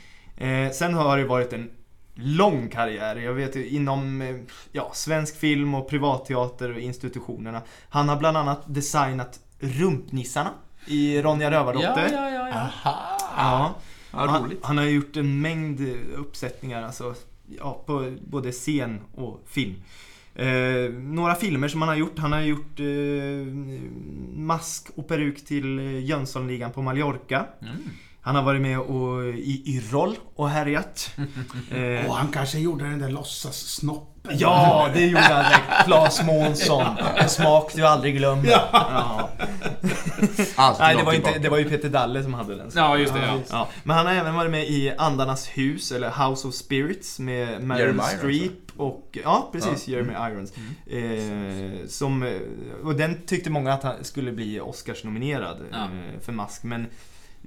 [0.67, 1.69] Eh, sen har det varit en
[2.15, 3.15] lång karriär.
[3.15, 4.36] Jag vet inom eh,
[4.71, 7.62] ja, svensk film och privatteater och institutionerna.
[7.89, 10.49] Han har bland annat designat Rumpnissarna
[10.88, 12.10] i Ronja Ja, Rövardotter.
[12.13, 12.54] ja, ja, ja.
[12.86, 13.17] Aha.
[13.38, 13.73] Ja.
[14.15, 15.82] Vad han, han har gjort en mängd
[16.15, 17.15] uppsättningar, alltså,
[17.60, 19.75] ja, på både scen och film.
[20.36, 22.17] Eh, några filmer som han har gjort.
[22.19, 23.54] Han har gjort eh,
[24.36, 27.45] Mask och peruk till Jönssonligan på Mallorca.
[27.62, 27.75] Mm.
[28.21, 31.12] Han har varit med och, i Yrrol och härjat.
[31.71, 34.14] Eh, Och han kanske gjorde den där låtsassnoppen.
[34.30, 35.44] Ja, det gjorde han.
[35.52, 35.86] direkt.
[35.86, 36.86] Claes Månsson.
[37.18, 38.50] En smak du aldrig glömmer.
[38.50, 39.30] Ja.
[40.58, 40.76] Ja.
[40.80, 42.72] Nej, det var, inte, det var ju Peter Dalle som hade den.
[42.76, 43.20] Ja, just det.
[43.26, 43.40] Ja.
[43.50, 47.64] Ja, men han har även varit med i Andarnas hus, eller House of Spirits med
[47.64, 49.98] Meryl Jeremy Streep och, ja precis, Ja.
[50.00, 50.10] Mm.
[50.16, 50.54] Jeremy Irons.
[50.88, 52.32] Eh, som, eh,
[52.84, 55.78] och den tyckte många att han skulle bli Oscars-nominerad Ja.
[55.84, 56.88] eh, för Mask, men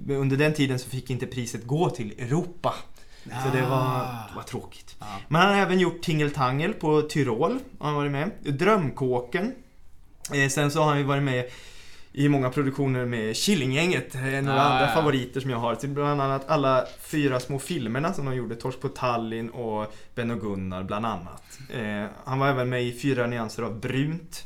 [0.09, 2.73] under den tiden så fick inte priset gå till Europa.
[3.29, 4.95] Så det var, det var tråkigt.
[4.99, 5.05] Ja.
[5.27, 8.31] Men han har även gjort Tingeltangel på Tyrol, har han varit med.
[8.43, 9.53] Drömkåken.
[10.33, 11.45] Eh, sen så har han ju varit med
[12.13, 14.93] i många produktioner med Killinggänget, eh, några Ah, andra ja.
[14.93, 15.75] favoriter som jag har.
[15.75, 20.31] Till bland annat alla fyra små filmerna som de gjorde, Torsk på Tallinn och Ben
[20.31, 21.59] och Gunnar bland annat.
[21.73, 24.43] Eh, han var även med i Fyra nyanser av brunt.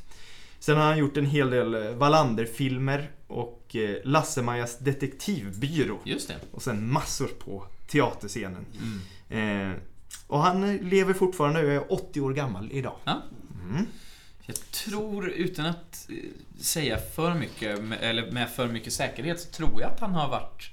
[0.59, 5.99] Sen har han gjort en hel del Wallander-filmer och eh, Lasse-Majas detektivbyrå.
[6.03, 6.35] Just det.
[6.51, 8.65] Och sen massor på teaterscenen.
[9.29, 9.71] Mm.
[9.71, 9.77] Eh,
[10.27, 12.95] och han eh, lever fortfarande och är 80 år gammal idag.
[13.03, 13.21] Ja.
[13.69, 13.85] Mm.
[14.45, 16.15] Jag tror, utan att eh,
[16.61, 20.69] säga för mycket, eller med för mycket säkerhet, så tror jag att han har varit...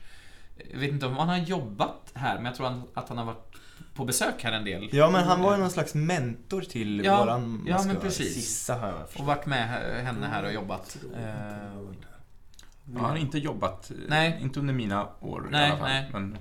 [0.73, 3.47] Jag vet inte om han har jobbat här, men jag tror att han har varit
[3.95, 4.89] på besök här en del.
[4.93, 8.35] Ja, men han var ju någon slags mentor till Ja, våran ja, men precis.
[8.35, 10.97] Sissa har jag Och varit med he- henne här och jobbat.
[11.17, 11.25] Eh,
[12.95, 14.39] Jag har inte jobbat, eh, Nej.
[14.43, 15.89] inte under mina år Nej, i alla fall.
[15.89, 16.09] nej.
[16.13, 16.39] Men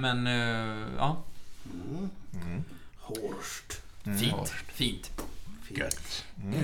[0.00, 1.22] Men, eh, ja.
[2.34, 2.64] Mm.
[2.98, 3.80] Horst.
[4.20, 4.52] Fint.
[4.74, 5.10] Fint.
[5.68, 6.24] gött.
[6.54, 6.62] Eh,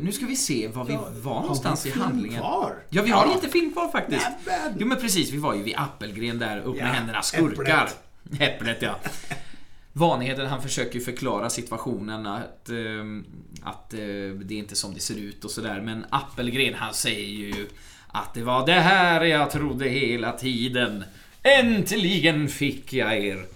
[0.00, 2.38] nu ska vi se var vi var någonstans i handlingen.
[2.40, 2.76] Kvar?
[2.90, 3.34] Ja, vi har Ja.
[3.34, 4.26] lite film kvar faktiskt.
[4.46, 4.76] Nämen!
[4.80, 7.88] Jo men precis, vi var ju vid Appelgren där, upp med Ja, händerna skurkar.
[8.32, 8.40] äpplet.
[8.40, 8.98] Äpplet ja.
[9.92, 13.24] Vanheden han försöker ju förklara situationen att, ehm,
[13.62, 15.80] att eh, det är inte som det ser ut och sådär.
[15.80, 17.68] Men Appelgren han säger ju
[18.08, 21.04] att det var det här jag trodde hela tiden.
[21.46, 23.46] Äntligen fick jag er.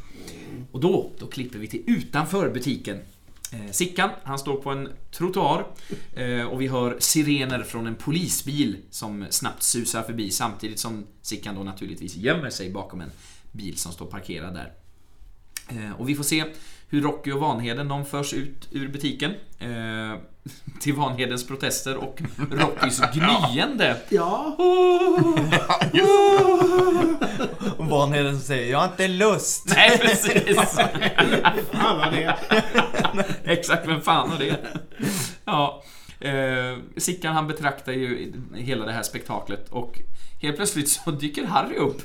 [0.73, 2.99] Och då, då klipper vi till utanför butiken.
[3.53, 5.67] Eh, Sickan, han står på en trottoar
[6.17, 11.55] eh, och vi hör sirener från en polisbil som snabbt susar förbi samtidigt som Sickan
[11.55, 13.11] då naturligtvis gömmer sig bakom en
[13.53, 14.73] bil som står parkerad där.
[15.69, 16.45] Eh, och vi får se
[16.91, 19.31] hur Rocky och Vanheden de förs ut ur butiken.
[19.59, 20.19] Eh,
[20.81, 23.97] till Vanhedens protester och Rockys gnyende.
[24.09, 24.57] Ja.
[27.79, 30.57] Och Vanheden som säger 'Jag har inte lust' Nej, precis!
[31.73, 32.37] Fan det.
[33.45, 34.57] Exakt, vem fan har det?
[35.45, 35.83] Ja.
[36.21, 40.01] Eh, Sickan han betraktar ju hela det här spektaklet och
[40.43, 42.03] helt plötsligt så dyker Harry upp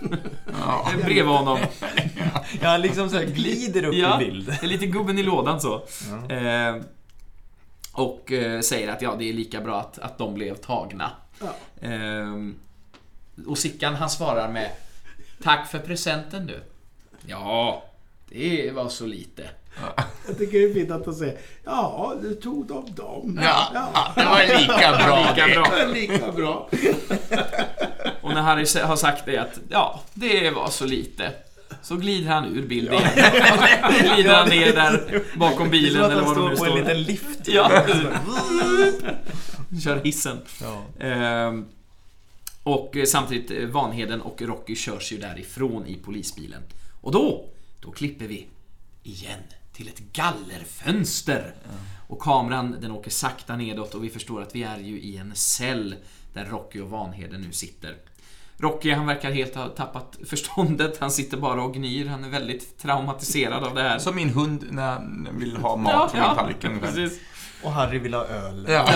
[0.60, 0.90] Ja.
[1.04, 1.60] bredvid honom.
[2.62, 4.50] Ja, han liksom så här glider upp Ja, i bild.
[4.50, 5.84] är lite gubben i lådan så.
[6.30, 6.36] Ja.
[6.36, 6.76] Eh,
[7.92, 11.12] och eh, säger att ja, det är lika bra att, att de blev tagna.
[11.42, 11.88] Ja.
[11.88, 12.34] Eh,
[13.48, 14.72] och Sickan han svarar med
[15.44, 16.64] Tack för presenten du.
[17.28, 17.84] Ja,
[18.30, 19.50] det var så lite.
[20.28, 23.40] Jag tycker det är fint att de säger Ja, du tog dem dem.
[23.44, 25.86] Ja, ja, det var lika bra Lika bra.
[25.94, 26.70] Lika bra.
[28.22, 31.32] Och när Harry har sagt det att ja, det var så lite.
[31.82, 33.04] Så glider han ur bild igen.
[34.16, 36.80] glider han ner där bakom bilen eller vad de står nu på en står.
[36.80, 37.48] liten lift.
[37.48, 37.72] Ja.
[39.84, 40.38] Kör hissen.
[40.62, 41.06] Ja.
[41.06, 41.66] Ehm,
[42.64, 46.62] och samtidigt, eh, Vanheden och Rocky körs ju därifrån i polisbilen.
[47.02, 47.46] Och då,
[47.82, 48.48] då klipper vi
[49.04, 49.40] igen
[49.76, 51.56] till ett gallerfönster.
[52.08, 55.36] Och kameran den åker sakta nedåt och vi förstår att vi är ju i en
[55.36, 55.96] cell
[56.34, 57.96] där Rocky och Vanheden nu sitter.
[58.58, 61.00] Rocky han verkar helt ha tappat förståndet.
[61.00, 62.08] Han sitter bara och gnyr.
[62.08, 64.00] Han är väldigt traumatiserad av det här.
[64.00, 66.88] Som min hund när han vill ha mat från min tallrik ungefär.
[66.88, 67.20] precis.
[67.64, 68.66] Och Harry vill ha öl.
[68.70, 68.90] Ja.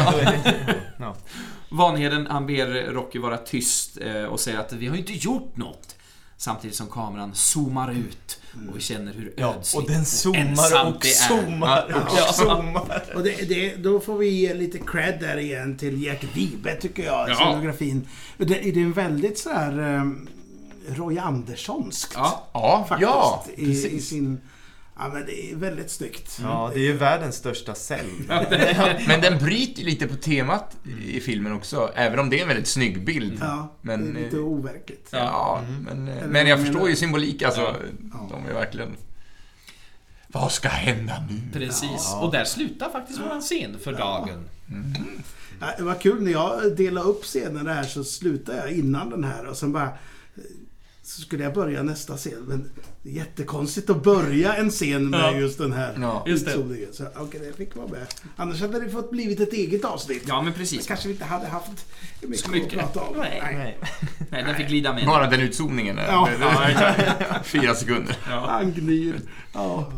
[0.98, 1.16] ja.
[1.70, 5.58] Vanheden han ber Rocky vara tyst eh, och säger att vi har ju inte gjort
[5.58, 5.96] något.
[6.42, 11.06] Samtidigt som kameran zoomar ut och vi känner hur Ja, ödsligt och den zoomar och
[11.06, 11.10] är.
[11.10, 12.34] zoomar och Ja.
[12.34, 13.04] zoomar.
[13.16, 17.04] Och det, det, då får vi ge lite cred där igen till Gert Wibe tycker
[17.06, 17.36] jag, Ja.
[17.36, 18.08] scenografin.
[18.38, 20.28] Det, det är en väldigt sådär um,
[20.90, 22.12] Roy Anderssonskt.
[22.16, 23.12] Ja, Ja, faktiskt.
[23.12, 24.42] ja, i, i sin...
[25.00, 26.40] Ja, men det är väldigt snyggt.
[26.44, 28.06] Ja, det är ju världens största cell.
[29.08, 32.68] Men den bryter lite på temat i filmen också, även om det är en väldigt
[32.68, 33.38] snygg bild.
[33.42, 35.10] Ja, Men, det är lite eh, overkligt.
[35.12, 37.76] Ja, men, eh, men jag förstår ju symbolik alltså.
[38.14, 38.30] Ja.
[38.32, 38.96] De är verkligen...
[40.28, 41.60] Vad ska hända nu?
[41.60, 42.14] precis.
[42.22, 44.44] Och där slutar faktiskt våran scen för dagen.
[45.60, 49.24] Ja, det var kul när jag delade upp scenerna här så slutade jag innan den
[49.24, 49.90] här och sen bara...
[51.10, 52.46] Så skulle jag börja nästa scen.
[52.48, 52.70] Men
[53.04, 55.32] det är jättekonstigt att börja en scen med Ja.
[55.32, 56.24] just den här Ja.
[56.28, 56.52] Just det.
[56.92, 58.08] Så okej, det fick vara med.
[58.36, 60.24] Annars hade det fått blivit ett eget avsnitt.
[60.28, 60.88] Ja, men Men precis.
[60.88, 61.86] kanske vi inte hade haft
[62.22, 62.80] mycket, Så mycket.
[62.84, 63.18] att prata om.
[63.18, 63.42] Nej.
[63.44, 63.78] Nej.
[64.32, 65.06] Nej, den fick glida med.
[65.06, 65.98] Bara den utzoomningen.
[66.00, 66.30] eh, Ja.
[67.44, 68.16] Fyra sekunder.
[68.26, 69.22] Han gnyr.
[69.54, 69.92] Ja.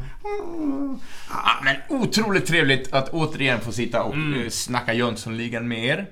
[1.29, 4.41] Ja, men otroligt trevligt att återigen få sitta och Mm.
[4.43, 6.07] eh, snacka Jönssonligan med er.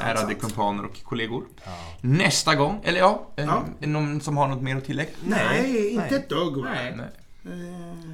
[0.00, 1.44] Ärade kumpaner och kollegor.
[2.00, 3.64] Nästa gång, eller ja, eh, Ja.
[3.86, 5.10] någon som har något mer att tillägga?
[5.24, 6.14] Nej, inte nej.
[6.20, 6.68] ett dugg va?
[6.74, 6.96] Nej.
[6.96, 7.08] Nej.
[7.44, 8.10] Eh,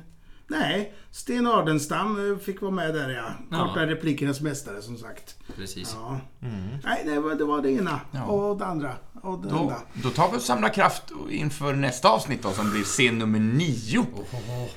[0.47, 3.25] nej, Sten Ardenstam eh, fick vara med där ja.
[3.51, 3.67] Ja.
[3.69, 5.37] Korta replikernas mästare som sagt.
[5.57, 5.97] Precis.
[6.01, 6.21] Ja.
[6.85, 8.25] Nej, det var, det var det ena Ja.
[8.25, 9.77] och det andra och det Då, enda.
[9.95, 14.07] då tar vi och samlar kraft inför nästa avsnitt då, som blir scen nummer 9.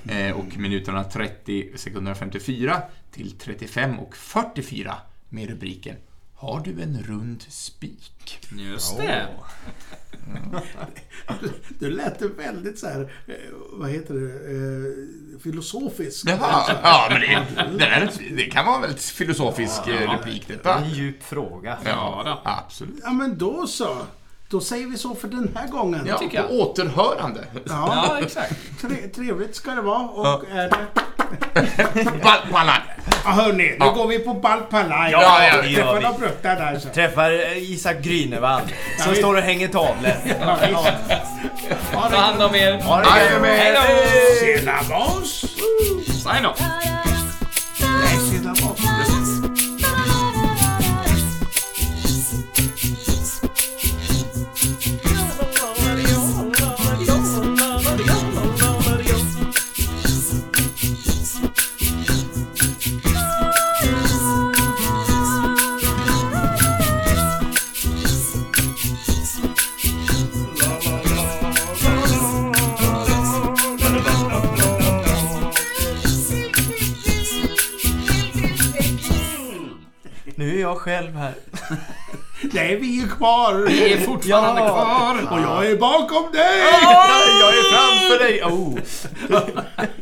[0.10, 2.82] Eh, och minuterna 30 sekunderna 54
[3.12, 4.96] till 35 och 44
[5.30, 5.96] med rubriken
[6.40, 8.40] Har du en rund spik?
[8.52, 9.28] Just det.
[11.80, 13.34] Du lät väldigt så här, eh,
[13.72, 16.26] vad heter det, eh, filosofisk.
[16.28, 20.54] Jaha, ja, men det, det, där, det kan vara en väldigt filosofisk eh, replik Det
[20.54, 20.76] är detta.
[20.80, 21.78] en djup fråga.
[21.86, 22.42] Ja, då.
[22.44, 23.00] absolut.
[23.04, 23.98] Ja men då så.
[24.50, 26.06] Då säger vi så för den här gången.
[26.08, 27.48] Ja, på återhörande.
[27.54, 27.62] Ja,
[28.10, 28.82] Ja, exakt.
[28.82, 30.42] tre, trevligt ska det vara och Ja.
[30.50, 30.88] är det...
[32.24, 32.76] Balpalan.
[33.26, 33.92] Ja hörni, nu Ja.
[33.92, 35.12] går vi på Balpalaj.
[35.12, 36.02] Ja, ja, gör Träffar vi.
[36.04, 36.90] några bruttar där så.
[36.90, 38.64] Träffar eh, Isak Grünewald
[39.00, 40.12] som står och hänger tavlor.
[41.94, 42.82] Ta hand om er.
[42.82, 43.42] Ha det Hej gött.
[43.42, 44.46] med Hej då!
[44.46, 45.46] Tjena boss!
[46.24, 46.60] Sign off.
[80.98, 81.34] Själv här.
[82.42, 83.54] Nej, vi är kvar.
[83.68, 84.68] Vi är fortfarande Ja.
[84.68, 85.32] kvar.
[85.32, 86.60] Och jag är bakom dig!
[87.42, 88.44] Jag är framför dig!
[88.44, 88.78] Oh.